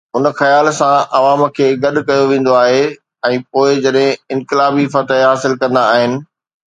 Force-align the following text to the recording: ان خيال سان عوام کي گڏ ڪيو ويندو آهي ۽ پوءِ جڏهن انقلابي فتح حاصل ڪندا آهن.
ان 0.17 0.25
خيال 0.39 0.67
سان 0.79 0.95
عوام 1.17 1.41
کي 1.57 1.67
گڏ 1.83 1.99
ڪيو 2.07 2.23
ويندو 2.31 2.53
آهي 2.63 2.81
۽ 3.31 3.39
پوءِ 3.53 3.75
جڏهن 3.85 4.17
انقلابي 4.37 4.85
فتح 4.97 5.23
حاصل 5.29 5.59
ڪندا 5.65 5.85
آهن. 5.93 6.19